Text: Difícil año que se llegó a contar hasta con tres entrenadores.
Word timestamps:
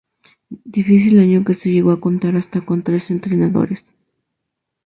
Difícil 0.77 1.19
año 1.19 1.45
que 1.45 1.53
se 1.53 1.69
llegó 1.69 1.91
a 1.91 1.99
contar 1.99 2.35
hasta 2.35 2.61
con 2.65 2.81
tres 2.81 3.11
entrenadores. 3.11 3.85